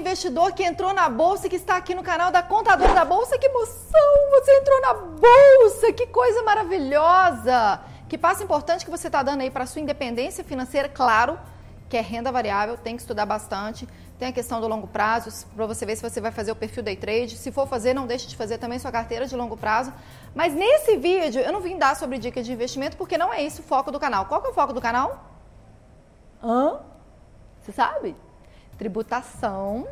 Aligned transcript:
investidor 0.00 0.52
que 0.52 0.64
entrou 0.64 0.92
na 0.92 1.08
bolsa 1.08 1.48
que 1.48 1.56
está 1.56 1.76
aqui 1.76 1.94
no 1.94 2.02
canal 2.02 2.30
da 2.32 2.42
Contadora 2.42 2.94
da 2.94 3.04
Bolsa. 3.04 3.38
Que 3.38 3.46
emoção! 3.46 4.30
Você 4.30 4.58
entrou 4.58 4.80
na 4.80 4.94
bolsa! 4.94 5.92
Que 5.92 6.06
coisa 6.06 6.42
maravilhosa! 6.42 7.80
Que 8.08 8.18
passo 8.18 8.42
importante 8.42 8.84
que 8.84 8.90
você 8.90 9.06
está 9.06 9.22
dando 9.22 9.42
aí 9.42 9.50
para 9.50 9.66
sua 9.66 9.80
independência 9.80 10.42
financeira, 10.42 10.88
claro, 10.88 11.38
que 11.88 11.96
é 11.96 12.00
renda 12.00 12.32
variável, 12.32 12.76
tem 12.76 12.96
que 12.96 13.02
estudar 13.02 13.24
bastante. 13.24 13.88
Tem 14.18 14.28
a 14.28 14.32
questão 14.32 14.60
do 14.60 14.68
longo 14.68 14.86
prazo, 14.86 15.46
para 15.56 15.64
você 15.64 15.86
ver 15.86 15.96
se 15.96 16.02
você 16.02 16.20
vai 16.20 16.30
fazer 16.30 16.52
o 16.52 16.56
perfil 16.56 16.82
day 16.82 16.96
trade. 16.96 17.38
Se 17.38 17.50
for 17.50 17.66
fazer, 17.66 17.94
não 17.94 18.06
deixe 18.06 18.26
de 18.26 18.36
fazer 18.36 18.58
também 18.58 18.78
sua 18.78 18.92
carteira 18.92 19.26
de 19.26 19.34
longo 19.34 19.56
prazo. 19.56 19.92
Mas 20.34 20.52
nesse 20.52 20.96
vídeo, 20.96 21.40
eu 21.40 21.52
não 21.52 21.60
vim 21.60 21.78
dar 21.78 21.96
sobre 21.96 22.18
dicas 22.18 22.44
de 22.44 22.52
investimento, 22.52 22.98
porque 22.98 23.16
não 23.16 23.32
é 23.32 23.42
esse 23.42 23.60
o 23.60 23.62
foco 23.62 23.90
do 23.90 23.98
canal. 23.98 24.26
Qual 24.26 24.42
que 24.42 24.48
é 24.48 24.50
o 24.50 24.54
foco 24.54 24.74
do 24.74 24.80
canal? 24.80 25.24
Hã? 26.42 26.80
Você 27.62 27.72
sabe? 27.72 28.14
Tributação 28.80 29.86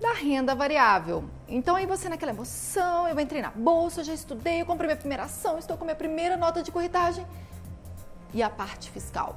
da 0.00 0.14
renda 0.14 0.54
variável. 0.54 1.28
Então 1.46 1.76
aí 1.76 1.84
você 1.84 2.08
naquela 2.08 2.32
emoção, 2.32 3.06
eu 3.06 3.20
entrei 3.20 3.42
na 3.42 3.50
bolsa, 3.50 4.02
já 4.02 4.14
estudei, 4.14 4.62
eu 4.62 4.64
comprei 4.64 4.86
minha 4.86 4.96
primeira 4.96 5.24
ação, 5.24 5.58
estou 5.58 5.76
com 5.76 5.84
minha 5.84 5.94
primeira 5.94 6.34
nota 6.34 6.62
de 6.62 6.72
corretagem. 6.72 7.26
E 8.32 8.42
a 8.42 8.48
parte 8.48 8.90
fiscal? 8.90 9.36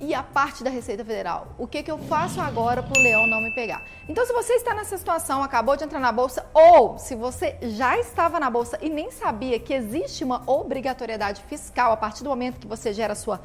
e 0.00 0.14
a 0.14 0.22
parte 0.22 0.62
da 0.62 0.70
Receita 0.70 1.04
Federal. 1.04 1.48
O 1.58 1.66
que, 1.66 1.82
que 1.82 1.90
eu 1.90 1.98
faço 1.98 2.40
agora 2.40 2.82
para 2.82 3.00
o 3.00 3.02
leão 3.02 3.26
não 3.26 3.40
me 3.40 3.52
pegar? 3.52 3.82
Então, 4.08 4.24
se 4.24 4.32
você 4.32 4.52
está 4.52 4.72
nessa 4.72 4.96
situação, 4.96 5.42
acabou 5.42 5.76
de 5.76 5.82
entrar 5.82 5.98
na 5.98 6.12
bolsa, 6.12 6.46
ou 6.54 6.98
se 6.98 7.16
você 7.16 7.56
já 7.62 7.98
estava 7.98 8.38
na 8.38 8.48
bolsa 8.48 8.78
e 8.80 8.88
nem 8.88 9.10
sabia 9.10 9.58
que 9.58 9.74
existe 9.74 10.22
uma 10.22 10.42
obrigatoriedade 10.46 11.42
fiscal 11.48 11.90
a 11.90 11.96
partir 11.96 12.22
do 12.22 12.30
momento 12.30 12.60
que 12.60 12.66
você 12.68 12.92
gera 12.92 13.14
a 13.14 13.16
sua 13.16 13.40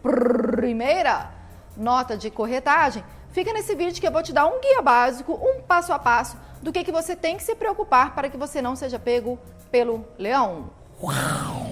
primeira 0.00 1.28
nota 1.76 2.16
de 2.16 2.30
corretagem, 2.30 3.02
fica 3.36 3.52
nesse 3.52 3.74
vídeo 3.74 4.00
que 4.00 4.06
eu 4.06 4.10
vou 4.10 4.22
te 4.22 4.32
dar 4.32 4.46
um 4.46 4.62
guia 4.62 4.80
básico, 4.80 5.34
um 5.34 5.60
passo 5.60 5.92
a 5.92 5.98
passo 5.98 6.38
do 6.62 6.72
que, 6.72 6.82
que 6.82 6.90
você 6.90 7.14
tem 7.14 7.36
que 7.36 7.42
se 7.42 7.54
preocupar 7.54 8.14
para 8.14 8.30
que 8.30 8.36
você 8.38 8.62
não 8.62 8.74
seja 8.74 8.98
pego 8.98 9.38
pelo 9.70 10.06
leão. 10.16 10.70
Uau! 11.02 11.66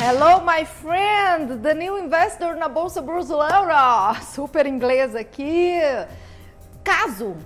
Hello, 0.00 0.40
my 0.40 0.64
friend, 0.64 1.60
the 1.60 1.74
new 1.74 1.98
investor 1.98 2.56
na 2.56 2.68
Bolsa 2.68 3.02
Brasileira. 3.02 4.14
Super 4.34 4.66
inglês 4.66 5.14
aqui. 5.14 5.74
Caso 6.82 7.36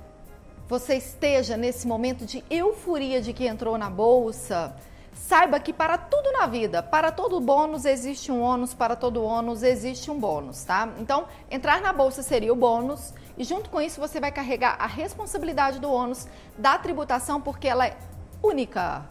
você 0.69 0.95
esteja 0.95 1.57
nesse 1.57 1.85
momento 1.85 2.25
de 2.25 2.45
euforia 2.49 3.21
de 3.21 3.33
que 3.33 3.45
entrou 3.45 3.77
na 3.77 3.91
bolsa, 3.91 4.73
saiba 5.19 5.59
que 5.59 5.73
para 5.73 5.99
tudo 5.99 6.33
na 6.33 6.47
vida, 6.47 6.83
para 6.83 7.11
todo 7.11 7.41
bônus 7.41 7.85
existe 7.85 8.31
um 8.31 8.41
ônus, 8.41 8.73
para 8.73 8.95
todo 8.95 9.23
ônus 9.23 9.63
existe 9.63 10.11
um 10.11 10.19
bônus, 10.19 10.63
tá? 10.65 10.89
Então, 10.99 11.27
entrar 11.51 11.81
na 11.81 11.93
bolsa 11.93 12.23
seria 12.23 12.53
o 12.53 12.57
bônus 12.57 13.13
e 13.37 13.45
junto 13.45 13.69
com 13.69 13.81
isso 13.81 14.01
você 14.01 14.21
vai 14.21 14.31
carregar 14.31 14.77
a 14.79 14.87
responsabilidade 14.87 15.81
do 15.81 15.91
ônus 15.91 16.27
da 16.57 16.79
tributação 16.79 17.41
porque 17.41 17.67
ela 17.67 17.87
é 17.87 17.97
única 18.43 19.05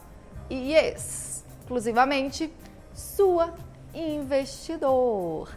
e 0.49 0.73
exclusivamente 0.73 2.51
sua 2.93 3.53
investidor. 3.93 5.49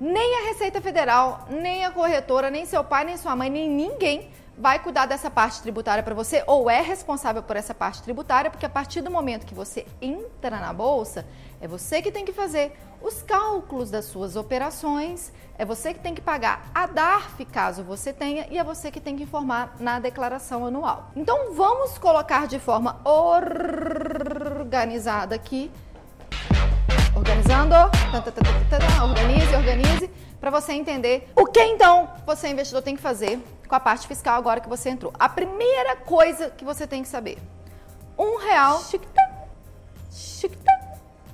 Nem 0.00 0.40
a 0.40 0.48
Receita 0.48 0.80
Federal, 0.80 1.46
nem 1.48 1.84
a 1.84 1.90
corretora, 1.90 2.50
nem 2.50 2.66
seu 2.66 2.82
pai, 2.82 3.04
nem 3.04 3.16
sua 3.16 3.36
mãe, 3.36 3.48
nem 3.48 3.70
ninguém 3.70 4.30
vai 4.56 4.78
cuidar 4.78 5.06
dessa 5.06 5.30
parte 5.30 5.62
tributária 5.62 6.02
para 6.02 6.14
você 6.14 6.44
ou 6.46 6.68
é 6.70 6.80
responsável 6.80 7.42
por 7.42 7.56
essa 7.56 7.74
parte 7.74 8.02
tributária, 8.02 8.50
porque 8.50 8.66
a 8.66 8.70
partir 8.70 9.00
do 9.00 9.10
momento 9.10 9.46
que 9.46 9.54
você 9.54 9.86
entra 10.00 10.58
na 10.60 10.72
bolsa, 10.72 11.26
é 11.60 11.68
você 11.68 12.02
que 12.02 12.12
tem 12.12 12.24
que 12.24 12.32
fazer 12.32 12.72
os 13.00 13.22
cálculos 13.22 13.90
das 13.90 14.04
suas 14.04 14.36
operações, 14.36 15.32
é 15.58 15.64
você 15.64 15.92
que 15.94 16.00
tem 16.00 16.14
que 16.14 16.20
pagar 16.20 16.70
a 16.74 16.86
DARF 16.86 17.44
caso 17.46 17.82
você 17.82 18.12
tenha 18.12 18.46
e 18.50 18.58
é 18.58 18.64
você 18.64 18.90
que 18.90 19.00
tem 19.00 19.16
que 19.16 19.22
informar 19.24 19.74
na 19.80 19.98
declaração 19.98 20.66
anual. 20.66 21.10
Então 21.16 21.54
vamos 21.54 21.98
colocar 21.98 22.46
de 22.46 22.58
forma 22.58 23.00
organizada 24.64 25.34
aqui 25.34 25.70
Organizando, 27.14 27.74
organize, 29.02 29.54
organize, 29.54 30.10
para 30.40 30.50
você 30.50 30.72
entender 30.72 31.30
o 31.36 31.44
que 31.44 31.62
então 31.62 32.08
você 32.26 32.48
investidor 32.48 32.82
tem 32.82 32.96
que 32.96 33.02
fazer 33.02 33.38
com 33.72 33.76
a 33.76 33.80
parte 33.80 34.06
fiscal 34.06 34.36
agora 34.36 34.60
que 34.60 34.68
você 34.68 34.90
entrou. 34.90 35.14
A 35.18 35.30
primeira 35.30 35.96
coisa 35.96 36.50
que 36.50 36.62
você 36.62 36.86
tem 36.86 37.00
que 37.00 37.08
saber, 37.08 37.38
um 38.18 38.36
real. 38.36 38.82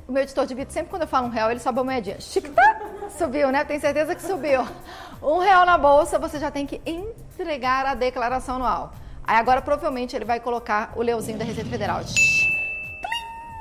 O 0.06 0.12
meu 0.12 0.22
editor 0.22 0.46
de 0.46 0.54
vídeo, 0.54 0.70
sempre 0.70 0.88
quando 0.88 1.02
eu 1.02 1.08
falo 1.08 1.26
um 1.26 1.30
real, 1.30 1.50
ele 1.50 1.58
sobe 1.58 1.80
a 1.80 1.82
moedinha. 1.82 2.20
Chiquitá, 2.20 2.80
subiu, 3.10 3.50
né? 3.50 3.64
Tenho 3.64 3.80
certeza 3.80 4.14
que 4.14 4.22
subiu. 4.22 4.60
Um 5.20 5.38
real 5.38 5.66
na 5.66 5.76
bolsa, 5.76 6.16
você 6.16 6.38
já 6.38 6.48
tem 6.48 6.64
que 6.64 6.80
entregar 6.86 7.84
a 7.84 7.94
declaração 7.96 8.54
anual. 8.54 8.92
Aí 9.24 9.36
agora, 9.36 9.60
provavelmente, 9.60 10.14
ele 10.14 10.24
vai 10.24 10.38
colocar 10.38 10.92
o 10.94 11.02
leãozinho 11.02 11.38
da 11.38 11.44
Receita 11.44 11.68
Federal. 11.68 12.02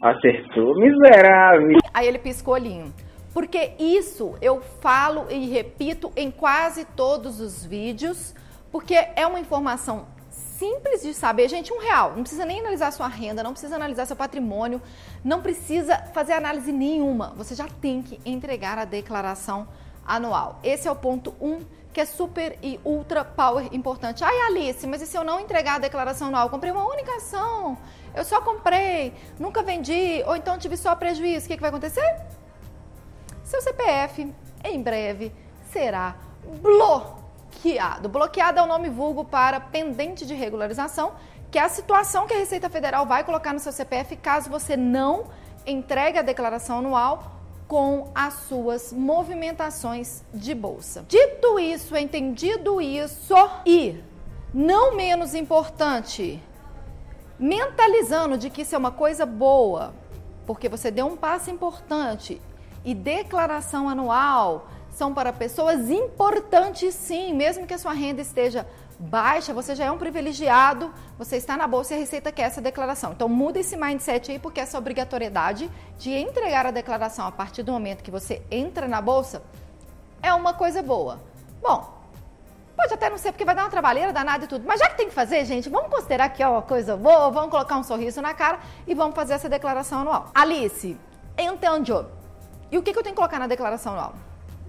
Acertou, 0.03 0.75
miserável. 0.75 1.79
Aí 1.95 2.07
ele 2.07 2.19
piscou 2.19 2.53
o 2.53 2.57
olhinho. 2.57 2.93
Porque 3.33 3.71
isso 3.79 4.35
eu 4.39 4.61
falo 4.61 5.25
e 5.31 5.49
repito 5.49 6.11
em 6.15 6.29
quase 6.29 6.85
todos 6.85 7.41
os 7.41 7.65
vídeos, 7.65 8.35
porque 8.71 8.95
é 9.15 9.25
uma 9.25 9.39
informação 9.39 10.07
simples 10.29 11.01
de 11.01 11.13
saber. 11.13 11.47
Gente, 11.47 11.71
um 11.73 11.79
real, 11.79 12.13
não 12.15 12.21
precisa 12.21 12.45
nem 12.45 12.59
analisar 12.59 12.91
sua 12.91 13.07
renda, 13.07 13.43
não 13.43 13.51
precisa 13.51 13.75
analisar 13.75 14.05
seu 14.05 14.15
patrimônio, 14.15 14.81
não 15.23 15.41
precisa 15.41 15.97
fazer 16.13 16.33
análise 16.33 16.71
nenhuma. 16.71 17.33
Você 17.37 17.55
já 17.55 17.67
tem 17.81 18.01
que 18.01 18.19
entregar 18.25 18.77
a 18.77 18.85
declaração 18.85 19.67
anual. 20.05 20.59
Esse 20.63 20.87
é 20.87 20.91
o 20.91 20.95
ponto 20.95 21.35
1, 21.39 21.47
um, 21.47 21.59
que 21.93 22.01
é 22.01 22.05
super 22.05 22.57
e 22.61 22.79
ultra 22.83 23.23
power 23.23 23.67
importante. 23.71 24.23
Ai, 24.23 24.39
Alice, 24.47 24.85
mas 24.87 25.01
e 25.01 25.07
se 25.07 25.17
eu 25.17 25.23
não 25.23 25.39
entregar 25.39 25.75
a 25.75 25.79
declaração 25.79 26.27
anual? 26.27 26.45
Eu 26.45 26.49
comprei 26.49 26.71
uma 26.71 26.87
única 26.87 27.15
ação 27.15 27.77
eu 28.17 28.25
só 28.25 28.41
comprei, 28.41 29.13
nunca 29.37 29.61
vendi, 29.61 30.23
ou 30.25 30.35
então 30.35 30.57
tive 30.57 30.75
só 30.75 30.95
prejuízo, 30.95 31.45
o 31.45 31.49
que, 31.49 31.55
que 31.55 31.61
vai 31.61 31.69
acontecer? 31.69 32.19
Seu 33.43 33.61
CPF, 33.61 34.33
em 34.63 34.81
breve, 34.81 35.31
será 35.71 36.15
bloqueado. 36.59 37.26
Bloqueado 38.09 38.59
é 38.59 38.61
o 38.63 38.65
nome 38.65 38.89
vulgo 38.89 39.25
para 39.25 39.59
pendente 39.59 40.25
de 40.25 40.33
regularização, 40.33 41.13
que 41.51 41.57
é 41.57 41.63
a 41.63 41.69
situação 41.69 42.27
que 42.27 42.33
a 42.33 42.37
Receita 42.37 42.69
Federal 42.69 43.05
vai 43.05 43.23
colocar 43.23 43.53
no 43.53 43.59
seu 43.59 43.71
CPF 43.71 44.15
caso 44.17 44.49
você 44.49 44.75
não 44.77 45.25
entregue 45.65 46.17
a 46.17 46.21
declaração 46.21 46.79
anual 46.79 47.37
com 47.67 48.09
as 48.15 48.33
suas 48.33 48.93
movimentações 48.93 50.23
de 50.33 50.55
bolsa. 50.55 51.05
Dito 51.07 51.59
isso, 51.59 51.95
entendido 51.97 52.79
isso, 52.79 53.35
e 53.65 54.01
não 54.53 54.95
menos 54.95 55.35
importante, 55.35 56.41
mentalizando 57.37 58.37
de 58.37 58.49
que 58.49 58.61
isso 58.61 58.73
é 58.73 58.77
uma 58.77 58.91
coisa 58.91 59.25
boa, 59.25 59.93
porque 60.45 60.69
você 60.69 60.89
deu 60.89 61.05
um 61.07 61.17
passo 61.17 61.51
importante 61.51 62.41
e 62.85 62.95
declaração 62.95 63.89
anual 63.89 64.69
são 64.97 65.13
para 65.13 65.31
pessoas 65.31 65.91
importantes 65.91 66.95
sim, 66.95 67.31
mesmo 67.31 67.67
que 67.67 67.73
a 67.73 67.77
sua 67.77 67.93
renda 67.93 68.19
esteja 68.19 68.65
baixa, 68.99 69.53
você 69.53 69.75
já 69.75 69.85
é 69.85 69.91
um 69.91 69.97
privilegiado, 69.97 70.91
você 71.19 71.37
está 71.37 71.55
na 71.55 71.67
bolsa 71.67 71.93
e 71.93 71.97
a 71.97 71.99
Receita 71.99 72.31
quer 72.31 72.43
essa 72.43 72.59
declaração. 72.59 73.11
Então 73.11 73.29
muda 73.29 73.59
esse 73.59 73.77
mindset 73.77 74.31
aí, 74.31 74.39
porque 74.39 74.59
essa 74.59 74.75
obrigatoriedade 74.75 75.69
de 75.99 76.11
entregar 76.11 76.65
a 76.65 76.71
declaração 76.71 77.27
a 77.27 77.31
partir 77.31 77.61
do 77.61 77.71
momento 77.71 78.03
que 78.03 78.09
você 78.09 78.41
entra 78.49 78.87
na 78.87 78.99
bolsa 78.99 79.43
é 80.19 80.33
uma 80.33 80.55
coisa 80.55 80.81
boa. 80.81 81.21
Bom, 81.61 81.95
Pode 82.75 82.93
até 82.93 83.09
não 83.09 83.17
ser 83.17 83.31
porque 83.31 83.43
vai 83.43 83.55
dar 83.55 83.63
uma 83.63 83.71
trabalheira 83.71 84.13
danada 84.13 84.45
e 84.45 84.47
tudo. 84.47 84.63
Mas 84.67 84.79
já 84.79 84.87
que 84.87 84.95
tem 84.95 85.07
que 85.07 85.13
fazer, 85.13 85.43
gente, 85.45 85.67
vamos 85.67 85.89
considerar 85.89 86.29
que 86.29 86.43
é 86.43 86.47
uma 86.47 86.61
coisa 86.61 86.95
boa, 86.95 87.31
vamos 87.31 87.49
colocar 87.49 87.75
um 87.75 87.81
sorriso 87.81 88.21
na 88.21 88.35
cara 88.35 88.59
e 88.85 88.93
vamos 88.93 89.15
fazer 89.15 89.33
essa 89.33 89.49
declaração 89.49 90.01
anual. 90.01 90.29
Alice, 90.31 90.95
entendeu? 91.35 92.05
E 92.71 92.77
o 92.77 92.83
que 92.83 92.91
eu 92.91 93.01
tenho 93.01 93.15
que 93.15 93.19
colocar 93.19 93.39
na 93.39 93.47
declaração 93.47 93.93
anual? 93.93 94.13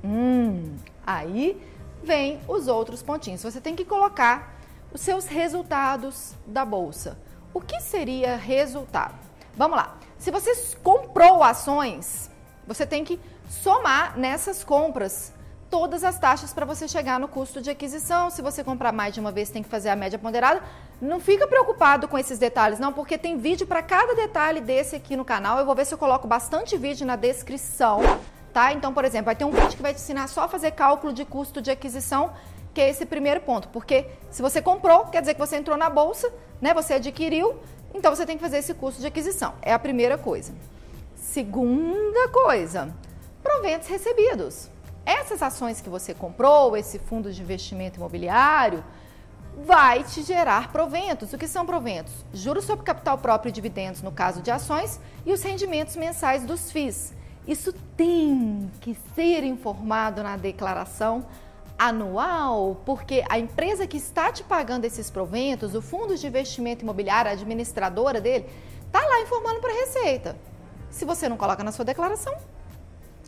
Hum, 0.04 0.76
aí 1.06 1.60
vem 2.02 2.40
os 2.48 2.68
outros 2.68 3.02
pontinhos. 3.02 3.42
Você 3.42 3.60
tem 3.60 3.74
que 3.74 3.84
colocar 3.84 4.54
os 4.92 5.00
seus 5.00 5.26
resultados 5.26 6.34
da 6.46 6.64
bolsa. 6.64 7.18
O 7.52 7.60
que 7.60 7.80
seria 7.80 8.36
resultado? 8.36 9.14
Vamos 9.56 9.76
lá. 9.76 9.96
Se 10.18 10.30
você 10.30 10.52
comprou 10.82 11.42
ações, 11.42 12.30
você 12.66 12.86
tem 12.86 13.04
que 13.04 13.20
somar 13.48 14.18
nessas 14.18 14.62
compras 14.62 15.32
todas 15.70 16.02
as 16.02 16.18
taxas 16.18 16.52
para 16.52 16.64
você 16.64 16.88
chegar 16.88 17.20
no 17.20 17.28
custo 17.28 17.60
de 17.60 17.70
aquisição. 17.70 18.30
Se 18.30 18.42
você 18.42 18.64
comprar 18.64 18.92
mais 18.92 19.14
de 19.14 19.20
uma 19.20 19.30
vez, 19.30 19.50
tem 19.50 19.62
que 19.62 19.68
fazer 19.68 19.90
a 19.90 19.96
média 19.96 20.18
ponderada. 20.18 20.62
Não 21.00 21.20
fica 21.20 21.46
preocupado 21.46 22.08
com 22.08 22.18
esses 22.18 22.38
detalhes, 22.38 22.78
não, 22.78 22.92
porque 22.92 23.18
tem 23.18 23.38
vídeo 23.38 23.66
para 23.66 23.82
cada 23.82 24.14
detalhe 24.14 24.60
desse 24.60 24.96
aqui 24.96 25.16
no 25.16 25.24
canal. 25.24 25.58
Eu 25.58 25.66
vou 25.66 25.74
ver 25.74 25.84
se 25.84 25.94
eu 25.94 25.98
coloco 25.98 26.26
bastante 26.26 26.76
vídeo 26.76 27.06
na 27.06 27.16
descrição, 27.16 28.00
tá? 28.58 28.72
Então, 28.72 28.92
por 28.92 29.04
exemplo, 29.04 29.26
vai 29.26 29.36
ter 29.36 29.44
um 29.44 29.52
vídeo 29.52 29.76
que 29.76 29.82
vai 29.82 29.94
te 29.94 30.00
ensinar 30.00 30.26
só 30.26 30.42
a 30.42 30.48
fazer 30.48 30.72
cálculo 30.72 31.12
de 31.12 31.24
custo 31.24 31.62
de 31.62 31.70
aquisição, 31.70 32.32
que 32.74 32.80
é 32.80 32.88
esse 32.88 33.06
primeiro 33.06 33.40
ponto. 33.40 33.68
Porque 33.68 34.06
se 34.32 34.42
você 34.42 34.60
comprou, 34.60 35.04
quer 35.06 35.20
dizer 35.20 35.34
que 35.34 35.40
você 35.40 35.56
entrou 35.56 35.76
na 35.76 35.88
bolsa, 35.88 36.28
né? 36.60 36.74
Você 36.74 36.94
adquiriu, 36.94 37.54
então 37.94 38.12
você 38.12 38.26
tem 38.26 38.36
que 38.36 38.42
fazer 38.42 38.58
esse 38.58 38.74
custo 38.74 39.00
de 39.00 39.06
aquisição. 39.06 39.54
É 39.62 39.72
a 39.72 39.78
primeira 39.78 40.18
coisa. 40.18 40.52
Segunda 41.14 42.28
coisa, 42.30 42.92
proventos 43.44 43.86
recebidos. 43.86 44.68
Essas 45.06 45.40
ações 45.40 45.80
que 45.80 45.88
você 45.88 46.12
comprou, 46.12 46.76
esse 46.76 46.98
fundo 46.98 47.32
de 47.32 47.40
investimento 47.40 47.98
imobiliário, 47.98 48.82
vai 49.64 50.02
te 50.02 50.22
gerar 50.22 50.72
proventos. 50.72 51.32
O 51.32 51.38
que 51.38 51.46
são 51.46 51.64
proventos? 51.64 52.12
Juros 52.34 52.64
sobre 52.64 52.84
capital 52.84 53.18
próprio 53.18 53.50
e 53.50 53.52
dividendos 53.52 54.02
no 54.02 54.10
caso 54.10 54.42
de 54.42 54.50
ações 54.50 54.98
e 55.24 55.32
os 55.32 55.44
rendimentos 55.44 55.94
mensais 55.94 56.44
dos 56.44 56.72
FIIs. 56.72 57.16
Isso 57.48 57.72
tem 57.96 58.70
que 58.78 58.94
ser 59.14 59.42
informado 59.42 60.22
na 60.22 60.36
declaração 60.36 61.24
anual, 61.78 62.82
porque 62.84 63.24
a 63.26 63.38
empresa 63.38 63.86
que 63.86 63.96
está 63.96 64.30
te 64.30 64.44
pagando 64.44 64.84
esses 64.84 65.10
proventos, 65.10 65.74
o 65.74 65.80
fundo 65.80 66.14
de 66.14 66.26
investimento 66.26 66.82
imobiliário, 66.82 67.30
a 67.30 67.32
administradora 67.32 68.20
dele, 68.20 68.46
está 68.84 69.00
lá 69.00 69.22
informando 69.22 69.60
para 69.60 69.70
a 69.70 69.74
Receita. 69.74 70.36
Se 70.90 71.06
você 71.06 71.26
não 71.26 71.38
coloca 71.38 71.64
na 71.64 71.72
sua 71.72 71.86
declaração, 71.86 72.36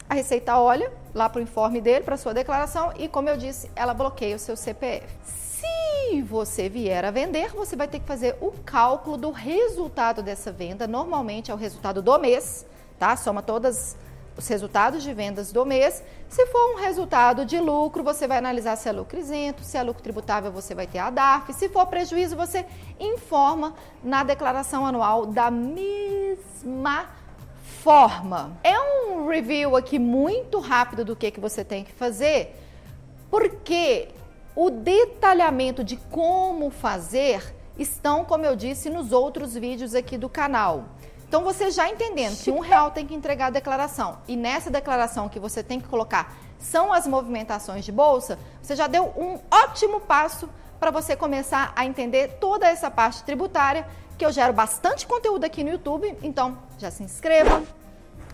a 0.06 0.12
Receita 0.12 0.58
olha 0.58 0.92
lá 1.14 1.26
para 1.30 1.38
o 1.38 1.42
informe 1.42 1.80
dele, 1.80 2.04
para 2.04 2.18
sua 2.18 2.34
declaração 2.34 2.92
e, 2.98 3.08
como 3.08 3.30
eu 3.30 3.38
disse, 3.38 3.70
ela 3.74 3.94
bloqueia 3.94 4.36
o 4.36 4.38
seu 4.38 4.54
CPF. 4.54 5.06
Se 5.24 6.20
você 6.22 6.68
vier 6.68 7.06
a 7.06 7.10
vender, 7.10 7.52
você 7.54 7.74
vai 7.74 7.88
ter 7.88 8.00
que 8.00 8.06
fazer 8.06 8.36
o 8.38 8.50
cálculo 8.66 9.16
do 9.16 9.30
resultado 9.30 10.22
dessa 10.22 10.52
venda. 10.52 10.86
Normalmente 10.86 11.50
é 11.50 11.54
o 11.54 11.56
resultado 11.56 12.02
do 12.02 12.18
mês, 12.18 12.66
tá? 12.98 13.16
Soma 13.16 13.40
todas 13.40 13.96
os 14.36 14.46
resultados 14.46 15.02
de 15.02 15.12
vendas 15.12 15.52
do 15.52 15.64
mês. 15.66 16.02
Se 16.28 16.46
for 16.46 16.74
um 16.74 16.80
resultado 16.80 17.44
de 17.44 17.58
lucro, 17.58 18.02
você 18.02 18.26
vai 18.26 18.38
analisar 18.38 18.76
se 18.76 18.88
é 18.88 18.92
lucro 18.92 19.18
isento, 19.18 19.62
se 19.62 19.76
é 19.76 19.82
lucro 19.82 20.02
tributável, 20.02 20.50
você 20.50 20.74
vai 20.74 20.86
ter 20.86 20.98
a 20.98 21.10
DARF. 21.10 21.52
Se 21.52 21.68
for 21.68 21.86
prejuízo, 21.86 22.36
você 22.36 22.64
informa 22.98 23.74
na 24.02 24.22
declaração 24.22 24.86
anual 24.86 25.26
da 25.26 25.50
mesma 25.50 27.08
forma. 27.82 28.58
É 28.62 28.78
um 28.78 29.26
review 29.26 29.76
aqui 29.76 29.98
muito 29.98 30.58
rápido 30.60 31.04
do 31.04 31.16
que, 31.16 31.30
que 31.30 31.40
você 31.40 31.64
tem 31.64 31.84
que 31.84 31.92
fazer, 31.92 32.56
porque 33.30 34.08
o 34.54 34.70
detalhamento 34.70 35.82
de 35.82 35.96
como 35.96 36.70
fazer 36.70 37.54
estão, 37.78 38.24
como 38.24 38.44
eu 38.44 38.54
disse, 38.54 38.90
nos 38.90 39.12
outros 39.12 39.54
vídeos 39.54 39.94
aqui 39.94 40.18
do 40.18 40.28
canal. 40.28 40.84
Então, 41.30 41.44
você 41.44 41.70
já 41.70 41.88
entendendo 41.88 42.36
que 42.42 42.50
um 42.50 42.58
real 42.58 42.90
tem 42.90 43.06
que 43.06 43.14
entregar 43.14 43.46
a 43.46 43.50
declaração 43.50 44.18
e 44.26 44.34
nessa 44.34 44.68
declaração 44.68 45.28
que 45.28 45.38
você 45.38 45.62
tem 45.62 45.80
que 45.80 45.86
colocar 45.86 46.34
são 46.58 46.92
as 46.92 47.06
movimentações 47.06 47.84
de 47.84 47.92
bolsa, 47.92 48.36
você 48.60 48.74
já 48.74 48.88
deu 48.88 49.04
um 49.16 49.38
ótimo 49.48 50.00
passo 50.00 50.50
para 50.80 50.90
você 50.90 51.14
começar 51.14 51.72
a 51.76 51.86
entender 51.86 52.38
toda 52.40 52.66
essa 52.66 52.90
parte 52.90 53.22
tributária, 53.22 53.86
que 54.18 54.26
eu 54.26 54.32
gero 54.32 54.52
bastante 54.52 55.06
conteúdo 55.06 55.44
aqui 55.44 55.62
no 55.62 55.70
YouTube. 55.70 56.18
Então, 56.20 56.58
já 56.76 56.90
se 56.90 57.04
inscreva, 57.04 57.62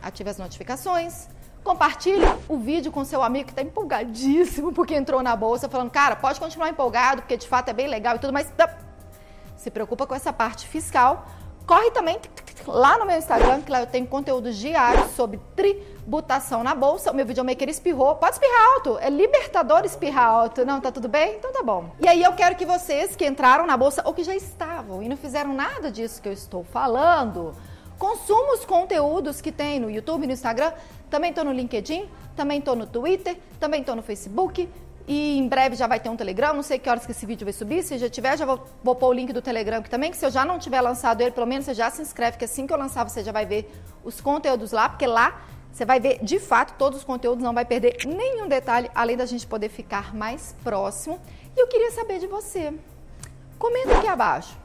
ative 0.02 0.30
as 0.30 0.38
notificações, 0.38 1.28
compartilhe 1.62 2.24
o 2.48 2.56
vídeo 2.56 2.90
com 2.90 3.04
seu 3.04 3.22
amigo 3.22 3.44
que 3.44 3.52
está 3.52 3.60
empolgadíssimo 3.60 4.72
porque 4.72 4.94
entrou 4.94 5.22
na 5.22 5.36
bolsa, 5.36 5.68
falando, 5.68 5.90
cara, 5.90 6.16
pode 6.16 6.40
continuar 6.40 6.70
empolgado, 6.70 7.20
porque 7.20 7.36
de 7.36 7.46
fato 7.46 7.68
é 7.68 7.74
bem 7.74 7.88
legal 7.88 8.16
e 8.16 8.20
tudo, 8.20 8.32
mas 8.32 8.50
se 9.54 9.70
preocupa 9.70 10.06
com 10.06 10.14
essa 10.14 10.32
parte 10.32 10.66
fiscal. 10.66 11.26
Corre 11.66 11.90
também 11.90 12.18
lá 12.66 12.98
no 12.98 13.06
meu 13.06 13.16
Instagram, 13.16 13.62
que 13.62 13.70
lá 13.70 13.80
eu 13.80 13.86
tenho 13.86 14.06
conteúdos 14.06 14.56
diários 14.56 15.10
sobre 15.12 15.40
tributação 15.54 16.62
na 16.62 16.74
bolsa. 16.74 17.10
O 17.10 17.14
meu 17.14 17.26
videomaker 17.26 17.68
espirrou. 17.68 18.14
Pode 18.16 18.34
espirrar 18.34 18.74
alto. 18.74 18.98
É 19.00 19.08
libertador 19.08 19.84
espirrar 19.84 20.28
alto. 20.28 20.64
Não, 20.64 20.80
tá 20.80 20.90
tudo 20.90 21.08
bem? 21.08 21.36
Então 21.36 21.52
tá 21.52 21.62
bom. 21.62 21.90
E 22.00 22.08
aí 22.08 22.22
eu 22.22 22.32
quero 22.32 22.56
que 22.56 22.66
vocês 22.66 23.16
que 23.16 23.26
entraram 23.26 23.66
na 23.66 23.76
bolsa 23.76 24.02
ou 24.04 24.12
que 24.12 24.24
já 24.24 24.34
estavam 24.34 25.02
e 25.02 25.08
não 25.08 25.16
fizeram 25.16 25.52
nada 25.52 25.90
disso 25.90 26.20
que 26.20 26.28
eu 26.28 26.32
estou 26.32 26.64
falando, 26.64 27.54
consumam 27.98 28.54
os 28.54 28.64
conteúdos 28.64 29.40
que 29.40 29.52
tem 29.52 29.78
no 29.78 29.90
YouTube, 29.90 30.26
no 30.26 30.32
Instagram. 30.32 30.72
Também 31.08 31.32
tô 31.32 31.44
no 31.44 31.52
LinkedIn, 31.52 32.08
também 32.34 32.60
tô 32.60 32.74
no 32.74 32.86
Twitter, 32.86 33.38
também 33.60 33.84
tô 33.84 33.94
no 33.94 34.02
Facebook, 34.02 34.68
e 35.06 35.38
em 35.38 35.46
breve 35.46 35.76
já 35.76 35.86
vai 35.86 36.00
ter 36.00 36.08
um 36.08 36.16
Telegram, 36.16 36.52
não 36.52 36.62
sei 36.62 36.78
que 36.78 36.90
horas 36.90 37.06
que 37.06 37.12
esse 37.12 37.24
vídeo 37.24 37.44
vai 37.44 37.52
subir. 37.52 37.82
Se 37.82 37.96
já 37.96 38.08
tiver, 38.08 38.36
já 38.36 38.44
vou, 38.44 38.66
vou 38.82 38.94
pôr 38.94 39.08
o 39.08 39.12
link 39.12 39.32
do 39.32 39.40
Telegram 39.40 39.78
aqui 39.78 39.88
também, 39.88 40.10
que 40.10 40.16
se 40.16 40.26
eu 40.26 40.30
já 40.30 40.44
não 40.44 40.58
tiver 40.58 40.80
lançado 40.80 41.20
ele, 41.20 41.30
pelo 41.30 41.46
menos 41.46 41.64
você 41.64 41.74
já 41.74 41.90
se 41.90 42.02
inscreve, 42.02 42.36
que 42.36 42.44
assim 42.44 42.66
que 42.66 42.72
eu 42.72 42.78
lançar 42.78 43.04
você 43.04 43.22
já 43.22 43.30
vai 43.30 43.46
ver 43.46 43.70
os 44.02 44.20
conteúdos 44.20 44.72
lá, 44.72 44.88
porque 44.88 45.06
lá 45.06 45.40
você 45.72 45.84
vai 45.84 46.00
ver 46.00 46.18
de 46.24 46.40
fato 46.40 46.74
todos 46.78 47.00
os 47.00 47.04
conteúdos, 47.04 47.44
não 47.44 47.52
vai 47.52 47.64
perder 47.64 47.98
nenhum 48.06 48.48
detalhe, 48.48 48.90
além 48.94 49.16
da 49.16 49.26
gente 49.26 49.46
poder 49.46 49.68
ficar 49.68 50.14
mais 50.14 50.56
próximo. 50.64 51.20
E 51.56 51.60
eu 51.60 51.68
queria 51.68 51.90
saber 51.90 52.18
de 52.18 52.26
você. 52.26 52.72
Comenta 53.58 53.98
aqui 53.98 54.06
abaixo. 54.06 54.56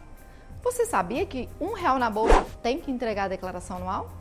Você 0.63 0.85
sabia 0.85 1.25
que 1.25 1.49
um 1.59 1.73
real 1.73 1.99
na 1.99 2.09
bolsa 2.09 2.45
tem 2.63 2.79
que 2.79 2.89
entregar 2.89 3.25
a 3.25 3.27
declaração 3.27 3.77
anual? 3.77 4.20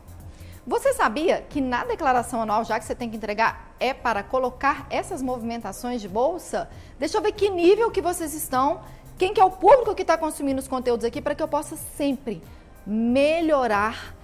Você 0.65 0.93
sabia 0.93 1.43
que 1.49 1.59
na 1.59 1.83
declaração 1.83 2.41
anual, 2.41 2.63
já 2.63 2.77
que 2.79 2.85
você 2.85 2.93
tem 2.93 3.09
que 3.09 3.17
entregar, 3.17 3.73
é 3.79 3.93
para 3.93 4.21
colocar 4.21 4.85
essas 4.91 5.21
movimentações 5.21 5.99
de 5.99 6.07
bolsa? 6.07 6.69
Deixa 6.99 7.17
eu 7.17 7.21
ver 7.21 7.31
que 7.31 7.49
nível 7.49 7.89
que 7.89 8.01
vocês 8.01 8.35
estão, 8.35 8.81
quem 9.17 9.33
que 9.33 9.41
é 9.41 9.43
o 9.43 9.49
público 9.49 9.95
que 9.95 10.03
está 10.03 10.17
consumindo 10.17 10.59
os 10.59 10.67
conteúdos 10.67 11.03
aqui, 11.03 11.19
para 11.19 11.33
que 11.33 11.41
eu 11.41 11.47
possa 11.47 11.75
sempre 11.75 12.43
melhorar, 12.85 14.15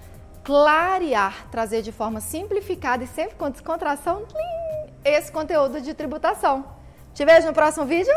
clarear, 0.44 1.48
trazer 1.50 1.82
de 1.82 1.92
forma 1.92 2.22
simplificada 2.22 3.04
e 3.04 3.08
sempre 3.08 3.36
com 3.36 3.50
descontração 3.50 4.24
esse 5.04 5.32
conteúdo 5.32 5.82
de 5.82 5.94
tributação. 5.96 6.66
Te 7.16 7.26
vejo 7.26 7.48
no 7.48 7.54
próximo 7.54 7.86
vídeo. 7.86 8.14